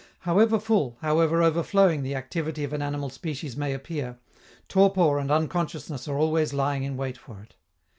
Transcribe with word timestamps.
However 0.21 0.59
full, 0.59 0.97
however 1.01 1.43
overflowing 1.43 2.01
the 2.01 2.15
activity 2.15 2.63
of 2.63 2.73
an 2.73 2.81
animal 2.81 3.11
species 3.11 3.55
may 3.55 3.71
appear, 3.71 4.17
torpor 4.67 5.19
and 5.19 5.29
unconsciousness 5.29 6.07
are 6.07 6.17
always 6.17 6.55
lying 6.55 6.81
in 6.81 6.97
wait 6.97 7.19
for 7.19 7.39
it. 7.43 7.53